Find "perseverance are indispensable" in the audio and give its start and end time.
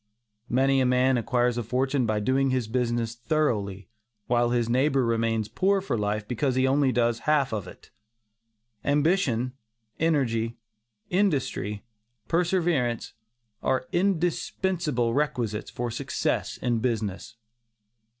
12.27-15.13